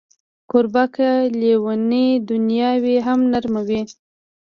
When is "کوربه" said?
0.49-0.83